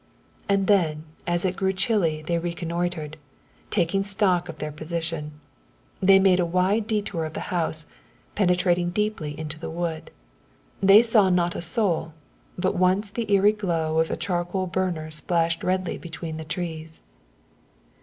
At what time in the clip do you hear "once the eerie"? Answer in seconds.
12.73-13.53